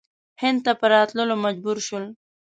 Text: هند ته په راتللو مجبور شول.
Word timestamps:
هند 0.41 0.59
ته 0.65 0.71
په 0.79 0.85
راتللو 0.93 1.35
مجبور 1.45 1.77
شول. 1.87 2.05